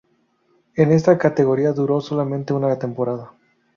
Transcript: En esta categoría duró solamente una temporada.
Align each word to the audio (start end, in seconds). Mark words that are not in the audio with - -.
En 0.73 0.91
esta 0.91 1.15
categoría 1.19 1.73
duró 1.73 2.01
solamente 2.01 2.53
una 2.55 2.79
temporada. 2.79 3.33